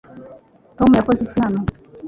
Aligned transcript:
tom 0.77 0.89
yakoze 0.99 1.19
iki 1.23 1.37
hano 1.43 1.61